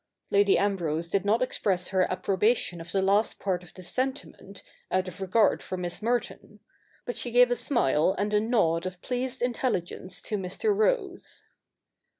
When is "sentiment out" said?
3.91-5.07